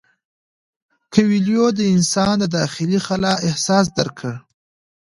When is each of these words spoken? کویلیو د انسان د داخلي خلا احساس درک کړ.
کویلیو 1.13 1.65
د 1.77 1.79
انسان 1.95 2.33
د 2.41 2.45
داخلي 2.57 2.99
خلا 3.05 3.33
احساس 3.47 3.85
درک 3.97 4.13
کړ. 4.19 4.33